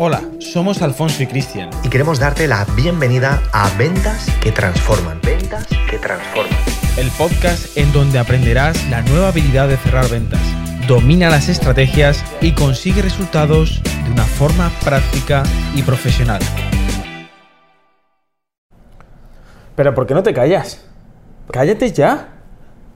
Hola, 0.00 0.22
somos 0.38 0.80
Alfonso 0.80 1.24
y 1.24 1.26
Cristian. 1.26 1.70
y 1.82 1.88
queremos 1.88 2.20
darte 2.20 2.46
la 2.46 2.64
bienvenida 2.76 3.42
a 3.52 3.68
Ventas 3.76 4.28
que 4.40 4.52
Transforman. 4.52 5.20
Ventas 5.24 5.66
que 5.90 5.98
Transforman. 5.98 6.56
el 6.96 7.10
podcast 7.10 7.76
en 7.76 7.92
donde 7.92 8.20
aprenderás 8.20 8.88
la 8.90 9.02
nueva 9.02 9.28
habilidad 9.30 9.66
de 9.66 9.76
cerrar 9.76 10.08
ventas. 10.08 10.40
Domina 10.86 11.30
las 11.30 11.48
estrategias 11.48 12.24
y 12.40 12.52
consigue 12.52 13.02
resultados 13.02 13.82
de 14.04 14.12
una 14.12 14.22
forma 14.22 14.70
práctica 14.84 15.42
y 15.74 15.82
profesional. 15.82 16.40
Pero 19.74 19.94
¿por 19.96 20.06
qué 20.06 20.14
no 20.14 20.22
te 20.22 20.32
callas? 20.32 20.84
Cállate 21.50 21.90
ya. 21.92 22.37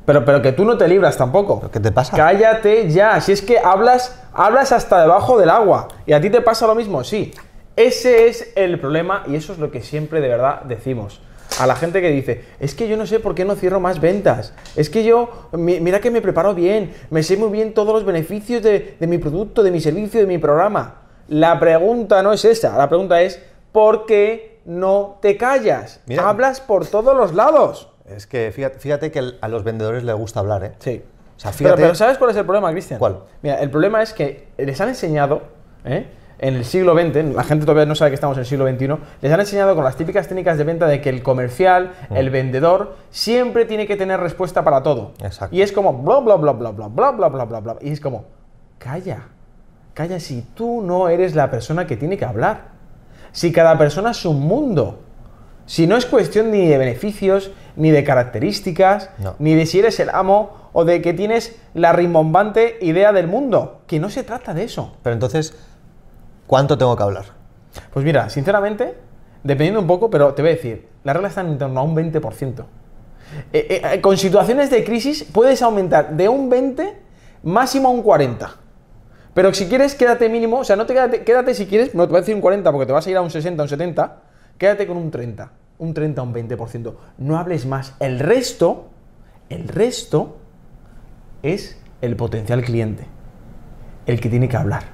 Pero, 0.05 0.25
pero 0.25 0.43
que 0.43 0.53
tú 0.53 0.65
no 0.65 0.77
te 0.77 0.89
libras 0.89 1.17
tampoco. 1.17 1.71
¿Qué 1.73 1.81
te 1.81 1.93
pasa? 1.93 2.17
Cállate 2.17 2.91
ya. 2.91 3.21
Si 3.21 3.33
es 3.33 3.43
que 3.43 3.59
hablas, 3.59 4.21
hablas 4.33 4.73
hasta 4.73 5.01
debajo 5.01 5.39
del 5.39 5.51
agua. 5.51 5.89
¿Y 6.07 6.13
a 6.13 6.21
ti 6.21 6.29
te 6.31 6.41
pasa 6.41 6.67
lo 6.67 6.75
mismo? 6.75 7.05
Sí. 7.05 7.33
Ese 7.77 8.29
es 8.29 8.53
el 8.57 8.79
problema 8.81 9.23
y 9.27 9.37
eso 9.37 9.53
es 9.53 9.59
lo 9.59 9.71
que 9.71 9.81
siempre 9.81 10.21
de 10.21 10.29
verdad 10.29 10.63
decimos. 10.63 11.21
A 11.61 11.67
la 11.67 11.75
gente 11.77 12.01
que 12.01 12.09
dice, 12.11 12.45
es 12.61 12.75
que 12.75 12.89
yo 12.89 12.97
no 12.97 13.07
sé 13.07 13.21
por 13.21 13.35
qué 13.35 13.45
no 13.45 13.55
cierro 13.57 13.79
más 13.79 14.01
ventas. 14.01 14.55
Es 14.75 14.89
que 14.91 15.05
yo, 15.05 15.49
mi- 15.53 15.81
mira 15.81 16.01
que 16.01 16.11
me 16.11 16.23
preparo 16.23 16.55
bien, 16.55 16.95
me 17.11 17.23
sé 17.23 17.37
muy 17.37 17.51
bien 17.51 17.75
todos 17.75 17.93
los 17.95 18.05
beneficios 18.05 18.63
de, 18.63 18.97
de 18.99 19.07
mi 19.07 19.19
producto, 19.19 19.63
de 19.63 19.71
mi 19.71 19.81
servicio, 19.81 20.21
de 20.21 20.27
mi 20.27 20.39
programa. 20.39 21.03
La 21.29 21.61
pregunta 21.61 22.23
no 22.23 22.33
es 22.33 22.45
esa, 22.45 22.77
la 22.77 22.89
pregunta 22.89 23.21
es, 23.21 23.41
¿por 23.71 24.07
qué 24.07 24.61
no 24.65 25.19
te 25.21 25.37
callas? 25.37 26.01
Mira. 26.07 26.29
Hablas 26.29 26.61
por 26.61 26.87
todos 26.87 27.15
los 27.17 27.35
lados. 27.35 27.89
Es 28.07 28.27
que 28.27 28.51
fíjate, 28.53 28.79
fíjate 28.79 29.11
que 29.11 29.23
a 29.41 29.49
los 29.49 29.65
vendedores 29.65 30.03
les 30.05 30.15
gusta 30.15 30.41
hablar, 30.41 30.65
¿eh? 30.65 30.73
Sí. 30.79 31.03
O 31.37 31.41
sea, 31.41 31.51
Pero, 31.51 31.59
fíjate. 31.59 31.83
pero 31.83 31.95
¿sabes 31.95 32.19
cuál 32.19 32.31
es 32.31 32.37
el 32.37 32.45
problema, 32.45 32.71
Cristian? 32.73 32.99
¿Cuál? 32.99 33.21
Mira, 33.43 33.57
el 33.61 33.71
problema 33.71 34.03
es 34.03 34.13
que 34.13 34.49
les 34.59 34.81
han 34.81 34.89
enseñado, 34.89 35.43
¿eh? 35.85 36.07
en 36.39 36.55
el 36.57 36.65
siglo 36.65 36.95
XX, 36.95 37.35
la 37.37 37.45
gente 37.45 37.65
todavía 37.65 37.87
no 37.87 37.95
sabe 37.95 38.11
que 38.11 38.17
estamos 38.17 38.37
en 38.37 38.41
el 38.41 38.47
siglo 38.47 38.67
XXI, 38.69 38.89
les 39.21 39.33
han 39.33 39.39
enseñado 39.41 39.77
con 39.77 39.85
las 39.85 39.95
típicas 39.97 40.27
técnicas 40.27 40.59
de 40.59 40.65
venta 40.65 40.87
de 40.89 41.01
que 41.01 41.09
el 41.09 41.23
comercial, 41.23 41.93
Mm. 42.11 42.17
el 42.17 42.31
vendedor, 42.31 42.97
siempre 43.11 43.65
tiene 43.65 43.87
que 43.87 43.97
tener 43.97 44.19
respuesta 44.19 44.65
para 44.65 44.83
todo. 44.83 45.13
Exacto. 45.23 45.55
Y 45.55 45.63
es 45.63 45.71
como 45.71 45.93
bla, 45.93 46.19
bla, 46.19 46.35
bla, 46.37 46.53
bla, 46.53 46.71
bla, 46.73 46.89
bla, 46.89 47.11
bla, 47.13 47.29
bla, 47.29 47.45
bla, 47.45 47.61
bla. 47.61 47.77
Y 47.81 47.91
es 47.93 48.01
como, 48.01 48.25
calla, 48.79 49.29
calla 49.95 50.19
si 50.19 50.43
tú 50.55 50.83
no 50.83 51.09
eres 51.09 51.37
la 51.37 51.49
persona 51.51 51.87
que 51.87 51.97
tiene 51.97 52.17
que 52.19 52.25
hablar. 52.25 52.73
Si 53.31 53.53
cada 53.53 53.79
persona 53.79 54.11
es 54.11 54.25
un 54.25 54.41
mundo. 54.41 54.99
Si 55.73 55.87
no 55.87 55.97
es 55.97 56.05
cuestión 56.05 56.51
ni 56.51 56.67
de 56.69 56.77
beneficios, 56.77 57.51
ni 57.77 57.91
de 57.93 58.05
características, 58.05 59.09
No. 59.17 59.37
ni 59.39 59.55
de 59.55 59.65
si 59.65 59.79
eres 59.79 59.99
el 60.01 60.11
amo 60.11 60.69
o 60.75 60.85
de 60.85 61.01
que 61.01 61.15
tienes 61.15 61.57
la 61.73 61.95
rimbombante 61.95 62.77
idea 62.83 63.11
del 63.15 63.27
mundo. 63.27 63.81
Que 63.87 63.99
no 63.99 64.11
se 64.11 64.23
trata 64.23 64.53
de 64.53 64.65
eso. 64.65 64.99
Pero 65.03 65.15
entonces, 65.15 65.55
¿cuánto 66.47 66.77
tengo 66.77 66.95
que 66.95 67.03
hablar? 67.03 67.25
Pues 67.91 68.05
mira, 68.05 68.29
sinceramente, 68.29 68.99
dependiendo 69.43 69.81
un 69.81 69.87
poco, 69.87 70.11
pero 70.11 70.35
te 70.35 70.43
voy 70.43 70.51
a 70.51 70.55
decir, 70.57 70.89
la 71.05 71.15
regla 71.15 71.29
está 71.29 71.41
en 71.41 71.57
torno 71.57 71.81
a 71.81 71.83
un 71.85 71.97
20%. 71.97 72.67
Eh, 73.51 73.67
eh, 73.71 73.83
eh, 73.95 74.01
con 74.03 74.19
situaciones 74.19 74.69
de 74.69 74.85
crisis 74.85 75.25
puedes 75.25 75.63
aumentar 75.63 76.15
de 76.15 76.29
un 76.29 76.51
20 76.51 76.99
máximo 77.45 77.89
a 77.89 77.93
un 77.93 78.03
40. 78.03 78.57
Pero 79.33 79.55
si 79.55 79.65
quieres, 79.69 79.95
quédate 79.95 80.29
mínimo, 80.29 80.59
o 80.59 80.65
sea, 80.65 80.77
no 80.77 80.85
te 80.85 80.93
quédate, 80.93 81.25
quédate 81.25 81.55
si 81.55 81.65
quieres, 81.65 81.95
no 81.95 82.05
te 82.05 82.11
voy 82.11 82.19
a 82.19 82.21
decir 82.21 82.35
un 82.35 82.43
40 82.43 82.71
porque 82.71 82.85
te 82.85 82.93
vas 82.93 83.07
a 83.07 83.11
ir 83.11 83.17
a 83.17 83.23
un 83.23 83.31
60, 83.31 83.63
un 83.63 83.69
70, 83.71 84.17
quédate 84.59 84.87
con 84.87 84.99
un 84.99 85.11
30, 85.11 85.51
un 85.83 85.95
30, 85.95 86.23
un 86.23 86.33
20%. 86.33 86.95
No 87.19 87.39
hables 87.39 87.67
más. 87.67 87.95
El 87.99 88.21
resto, 88.21 88.85
el 89.49 89.67
resto 89.67 90.37
es 91.43 91.77
el 92.01 92.15
potencial 92.15 92.63
cliente, 92.63 93.07
el 94.07 94.21
que 94.21 94.29
tiene 94.29 94.49
que 94.49 94.57
hablar. 94.57 94.85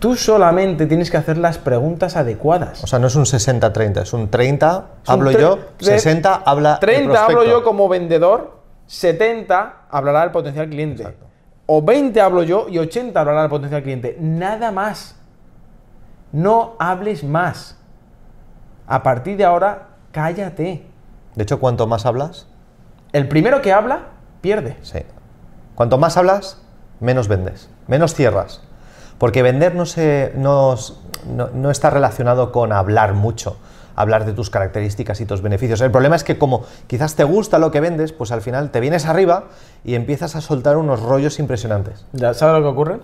Tú 0.00 0.16
solamente 0.16 0.86
tienes 0.86 1.10
que 1.10 1.16
hacer 1.16 1.38
las 1.38 1.58
preguntas 1.58 2.16
adecuadas. 2.16 2.82
O 2.82 2.86
sea, 2.88 2.98
no 2.98 3.06
es 3.06 3.14
un 3.16 3.24
60-30, 3.26 4.02
es 4.02 4.12
un 4.12 4.28
30, 4.28 4.86
Es 5.04 5.08
un 5.08 5.14
hablo 5.14 5.30
tre- 5.30 5.40
yo, 5.40 5.58
tre- 5.78 5.84
60 5.98 6.34
habla 6.34 6.74
el 6.74 6.80
30 6.80 7.24
hablo 7.24 7.44
yo 7.44 7.62
como 7.64 7.88
vendedor, 7.88 8.58
70 8.86 9.86
hablará 9.90 10.24
el 10.24 10.30
potencial 10.32 10.68
cliente. 10.68 11.02
Exacto. 11.02 11.26
O 11.66 11.80
20 11.82 12.20
hablo 12.20 12.42
yo 12.42 12.66
y 12.68 12.78
80 12.78 13.20
hablará 13.20 13.44
el 13.44 13.50
potencial 13.50 13.82
cliente. 13.84 14.16
Nada 14.20 14.72
más. 14.72 15.14
No 16.32 16.74
hables 16.78 17.22
más. 17.24 17.76
A 18.86 19.02
partir 19.02 19.36
de 19.36 19.44
ahora, 19.44 19.88
cállate. 20.22 20.84
De 21.36 21.42
hecho, 21.44 21.60
cuanto 21.60 21.86
más 21.86 22.04
hablas, 22.06 22.46
El 23.12 23.28
primero 23.28 23.62
que 23.62 23.72
habla, 23.72 24.00
pierde. 24.40 24.76
sí. 24.82 24.98
Cuanto 25.76 25.96
más 25.96 26.16
hablas, 26.16 26.60
menos 26.98 27.28
vendes, 27.28 27.70
menos 27.86 28.14
cierras. 28.14 28.60
Porque 29.18 29.42
vender 29.42 29.76
no, 29.76 29.86
se, 29.86 30.32
no, 30.34 30.74
no- 31.36 31.50
no 31.54 31.70
está 31.70 31.90
relacionado 31.90 32.50
con 32.50 32.72
hablar 32.72 33.14
mucho, 33.14 33.58
hablar 33.94 34.24
de 34.26 34.32
tus 34.32 34.50
características 34.50 35.20
y 35.20 35.24
tus 35.26 35.40
beneficios. 35.40 35.80
El 35.82 35.92
problema 35.92 36.16
es 36.16 36.24
que 36.24 36.36
como 36.36 36.64
quizás 36.88 37.14
te 37.14 37.22
gusta 37.22 37.60
lo 37.60 37.70
que 37.70 37.78
vendes, 37.80 38.12
pues 38.12 38.32
al 38.32 38.42
final 38.42 38.70
te 38.72 38.80
vienes 38.80 39.06
arriba 39.06 39.44
y 39.84 39.94
empiezas 39.94 40.34
a 40.34 40.40
soltar 40.40 40.76
unos 40.76 41.00
rollos 41.00 41.38
impresionantes. 41.38 42.04
¿Ya 42.12 42.34
sabes 42.34 42.56
lo 42.56 42.62
que 42.62 42.68
ocurre? 42.72 43.00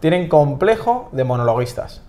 Tienen 0.00 0.28
complejo 0.28 1.08
de 1.12 1.22
monologuistas. 1.22 2.02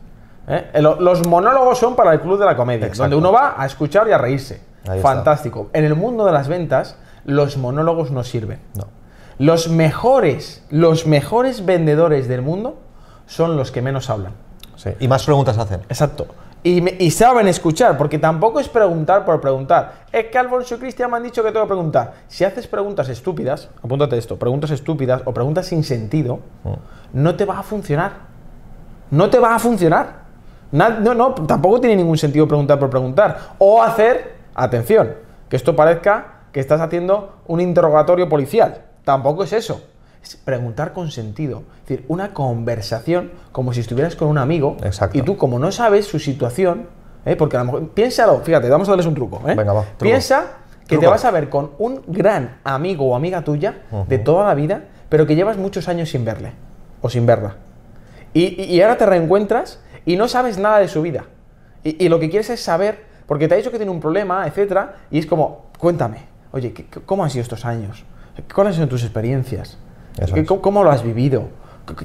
¿Eh? 0.48 0.70
El- 0.74 0.84
Los 1.00 1.26
monólogos 1.28 1.78
son 1.78 1.96
para 1.96 2.14
el 2.14 2.22
club 2.22 2.40
de 2.40 2.46
la 2.46 2.56
comedia, 2.56 2.88
Exacto. 2.88 3.04
donde 3.04 3.16
uno 3.18 3.32
va 3.32 3.56
a 3.58 3.66
escuchar 3.66 4.08
y 4.08 4.12
a 4.12 4.18
reírse. 4.18 4.62
Ahí 4.88 4.98
está. 4.98 5.10
Fantástico. 5.14 5.70
En 5.74 5.84
el 5.86 5.96
mundo 5.96 6.26
de 6.26 6.32
las 6.32 6.48
ventas, 6.48 6.98
los 7.26 7.58
monólogos 7.58 8.12
no 8.12 8.24
sirven. 8.24 8.60
No. 8.76 8.86
Los 9.40 9.70
mejores, 9.70 10.64
los 10.70 11.06
mejores 11.06 11.66
vendedores 11.66 12.28
del 12.28 12.42
mundo 12.42 12.78
son 13.26 13.56
los 13.58 13.72
que 13.72 13.82
menos 13.82 14.10
hablan. 14.10 14.34
Sí. 14.78 14.92
Y 15.00 15.08
más 15.08 15.26
preguntas 15.26 15.58
hacen. 15.58 15.82
Exacto. 15.90 16.28
Y, 16.64 16.82
me- 16.82 16.96
y 17.00 17.12
saben 17.12 17.48
escuchar, 17.48 17.98
porque 17.98 18.18
tampoco 18.18 18.60
es 18.60 18.68
preguntar 18.68 19.26
por 19.26 19.40
preguntar. 19.42 20.06
Es 20.12 20.26
que 20.28 20.38
Alfonso 20.38 20.76
y 20.76 20.78
Cristian 20.80 21.12
me 21.12 21.18
han 21.18 21.24
dicho 21.24 21.44
que 21.44 21.52
tengo 21.52 21.66
que 21.66 21.70
preguntar. 21.70 22.14
Si 22.28 22.44
haces 22.46 22.66
preguntas 22.68 23.10
estúpidas, 23.10 23.70
apúntate 23.84 24.18
esto, 24.18 24.38
preguntas 24.38 24.72
estúpidas 24.72 25.22
o 25.26 25.34
preguntas 25.34 25.68
sin 25.68 25.84
sentido, 25.84 26.40
no 27.14 27.36
te 27.36 27.46
va 27.46 27.60
a 27.60 27.64
funcionar. 27.64 28.12
No 29.12 29.30
te 29.30 29.40
va 29.40 29.56
a 29.56 29.60
funcionar. 29.60 30.17
No, 30.72 30.90
no, 31.14 31.34
tampoco 31.34 31.80
tiene 31.82 31.96
ningún 31.96 32.18
sentido 32.18 32.48
preguntar 32.48 32.80
por 32.80 32.90
preguntar. 32.90 33.38
O 33.58 33.82
hacer, 33.82 34.36
atención, 34.54 35.14
que 35.50 35.56
esto 35.56 35.76
parezca 35.76 36.34
que 36.52 36.60
estás 36.60 36.82
haciendo 36.82 37.38
un 37.48 37.62
interrogatorio 37.62 38.28
policial. 38.28 38.82
Tampoco 39.04 39.44
es 39.44 39.54
eso. 39.54 39.82
Es 40.22 40.36
preguntar 40.36 40.92
con 40.94 41.10
sentido. 41.12 41.64
Es 41.84 41.90
decir, 41.90 42.06
una 42.10 42.34
conversación 42.34 43.32
como 43.52 43.74
si 43.74 43.80
estuvieras 43.82 44.16
con 44.16 44.28
un 44.28 44.38
amigo 44.38 44.76
Exacto. 44.84 45.18
y 45.18 45.22
tú 45.22 45.38
como 45.38 45.58
no 45.60 45.72
sabes 45.72 46.06
su 46.06 46.20
situación, 46.20 46.88
¿eh? 47.26 47.36
porque 47.38 47.56
a 47.56 47.60
lo 47.60 47.66
mejor, 47.66 47.90
piénsalo, 47.90 48.40
fíjate, 48.42 48.70
vamos 48.70 48.88
a 48.90 48.92
darles 48.92 49.06
un 49.06 49.16
truco. 49.16 49.38
¿eh? 49.48 49.56
Venga, 49.56 49.72
va, 49.74 49.82
truco. 49.84 49.98
Piensa 50.04 50.44
que 50.88 50.98
te 50.98 51.08
vas 51.08 51.24
a 51.26 51.32
ver 51.32 51.50
con 51.50 51.72
un 51.80 52.02
gran 52.08 52.58
amigo 52.64 53.10
o 53.10 53.16
amiga 53.16 53.42
tuya 53.44 53.84
de 54.08 54.18
toda 54.20 54.46
la 54.48 54.54
vida, 54.54 54.84
pero 55.10 55.26
que 55.26 55.36
llevas 55.36 55.58
muchos 55.58 55.88
años 55.88 56.10
sin 56.10 56.26
verle 56.26 56.52
o 57.02 57.10
sin 57.10 57.26
verla. 57.26 57.56
Y, 58.34 58.62
y- 58.62 58.76
y 58.76 58.82
ahora 58.82 58.98
te 58.98 59.06
reencuentras 59.06 59.80
y 60.08 60.16
no 60.16 60.28
sabes 60.28 60.58
nada 60.58 60.80
de 60.80 60.88
su 60.88 61.02
vida. 61.04 61.26
Y, 61.84 62.04
y 62.04 62.10
lo 62.10 62.20
que 62.20 62.30
quieres 62.30 62.50
es 62.50 62.62
saber, 62.62 63.04
porque 63.28 63.48
te 63.48 63.54
ha 63.54 63.58
dicho 63.58 63.70
que 63.72 63.78
tiene 63.78 63.92
un 63.92 64.00
problema, 64.00 64.48
etcétera, 64.48 64.96
y 65.12 65.20
es 65.20 65.26
como, 65.28 65.66
cuéntame, 65.78 66.20
oye, 66.52 66.74
¿qué- 66.74 66.86
qué- 66.88 67.02
¿cómo 67.02 67.24
han 67.24 67.30
sido 67.30 67.44
estos 67.44 67.66
años? 67.66 68.04
¿Cuáles 68.54 68.76
son 68.78 68.88
tus 68.90 69.04
experiencias? 69.04 69.78
Eso 70.18 70.34
¿Qué- 70.34 70.42
es. 70.42 70.48
¿Cómo, 70.48 70.62
cómo 70.62 70.84
lo 70.84 70.90
has 70.92 71.04
vivido? 71.04 71.50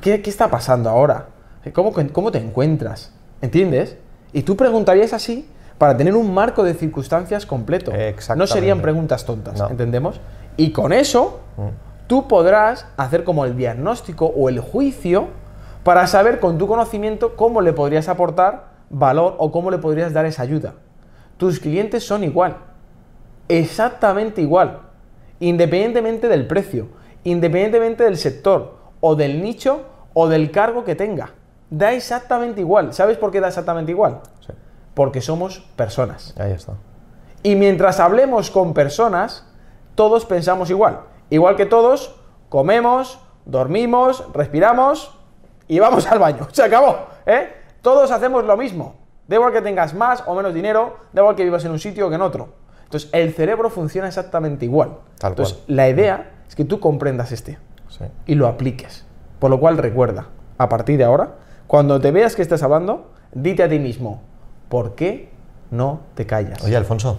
¿Qué, 0.02 0.20
qué 0.20 0.30
está 0.30 0.48
pasando 0.50 0.90
ahora? 0.90 1.26
¿Cómo, 1.72 1.92
¿Cómo 2.12 2.30
te 2.32 2.38
encuentras? 2.38 3.12
¿Entiendes? 3.40 3.96
Y 4.32 4.42
tú 4.42 4.56
preguntarías 4.56 5.12
así 5.12 5.48
para 5.78 5.96
tener 5.96 6.14
un 6.14 6.32
marco 6.34 6.62
de 6.64 6.74
circunstancias 6.74 7.46
completo. 7.46 7.92
No 8.36 8.46
serían 8.46 8.80
preguntas 8.80 9.24
tontas, 9.24 9.58
No. 9.58 9.68
¿entendemos? 9.70 10.20
Y 10.56 10.70
con 10.72 10.92
eso, 10.92 11.40
tú 12.06 12.28
podrás 12.28 12.86
hacer 12.96 13.24
como 13.24 13.44
el 13.44 13.56
diagnóstico 13.56 14.26
o 14.26 14.48
el 14.48 14.60
juicio 14.60 15.28
para 15.84 16.06
saber 16.06 16.38
con 16.40 16.58
tu 16.58 16.66
conocimiento 16.66 17.36
cómo 17.36 17.60
le 17.60 17.72
podrías 17.72 18.08
aportar 18.08 18.72
valor 18.90 19.36
o 19.38 19.50
cómo 19.50 19.70
le 19.70 19.78
podrías 19.78 20.12
dar 20.12 20.26
esa 20.26 20.42
ayuda. 20.42 20.74
Tus 21.36 21.58
clientes 21.58 22.06
son 22.06 22.22
igual, 22.24 22.56
exactamente 23.48 24.40
igual, 24.40 24.80
independientemente 25.40 26.28
del 26.28 26.46
precio, 26.46 26.88
independientemente 27.24 28.04
del 28.04 28.16
sector 28.16 28.76
o 29.00 29.16
del 29.16 29.42
nicho 29.42 29.82
o 30.14 30.28
del 30.28 30.50
cargo 30.50 30.84
que 30.84 30.94
tenga. 30.94 31.30
Da 31.70 31.92
exactamente 31.92 32.60
igual. 32.60 32.92
¿Sabes 32.92 33.16
por 33.16 33.30
qué 33.30 33.40
da 33.40 33.48
exactamente 33.48 33.90
igual? 33.92 34.20
Sí. 34.46 34.52
Porque 34.94 35.20
somos 35.20 35.60
personas. 35.74 36.34
Ahí 36.38 36.52
está. 36.52 36.74
Y 37.42 37.56
mientras 37.56 37.98
hablemos 37.98 38.50
con 38.50 38.74
personas, 38.74 39.46
todos 39.94 40.26
pensamos 40.26 40.70
igual. 40.70 41.00
Igual 41.30 41.56
que 41.56 41.66
todos, 41.66 42.14
comemos, 42.50 43.18
dormimos, 43.46 44.24
respiramos 44.34 45.18
y 45.68 45.78
vamos 45.78 46.06
al 46.06 46.18
baño. 46.18 46.48
Se 46.52 46.62
acabó. 46.62 47.06
¿eh? 47.26 47.48
Todos 47.80 48.10
hacemos 48.10 48.44
lo 48.44 48.56
mismo. 48.56 48.96
Da 49.28 49.36
igual 49.36 49.52
que 49.52 49.62
tengas 49.62 49.94
más 49.94 50.22
o 50.26 50.34
menos 50.34 50.52
dinero, 50.52 50.96
da 51.12 51.22
igual 51.22 51.36
que 51.36 51.44
vivas 51.44 51.64
en 51.64 51.70
un 51.70 51.78
sitio 51.78 52.06
o 52.06 52.08
que 52.10 52.16
en 52.16 52.22
otro. 52.22 52.48
Entonces, 52.84 53.08
el 53.12 53.32
cerebro 53.32 53.70
funciona 53.70 54.08
exactamente 54.08 54.64
igual. 54.66 54.98
Tal 55.18 55.32
Entonces, 55.32 55.54
cual. 55.58 55.76
la 55.76 55.88
idea 55.88 56.30
es 56.48 56.54
que 56.54 56.64
tú 56.64 56.80
comprendas 56.80 57.32
este 57.32 57.58
Sí. 57.88 58.04
y 58.26 58.34
lo 58.34 58.46
apliques. 58.48 59.06
Por 59.38 59.50
lo 59.50 59.58
cual, 59.60 59.78
recuerda, 59.78 60.26
a 60.58 60.68
partir 60.68 60.98
de 60.98 61.04
ahora, 61.04 61.30
cuando 61.66 62.00
te 62.00 62.10
veas 62.10 62.36
que 62.36 62.42
estás 62.42 62.62
hablando, 62.62 63.10
dite 63.32 63.62
a 63.62 63.68
ti 63.68 63.78
mismo, 63.78 64.20
¿por 64.68 64.94
qué 64.94 65.30
no 65.70 66.00
te 66.14 66.26
callas? 66.26 66.62
Oye, 66.62 66.76
Alfonso, 66.76 67.18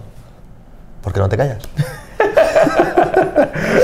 ¿por 1.02 1.12
qué 1.12 1.20
no 1.20 1.28
te 1.28 1.36
callas? 1.36 1.68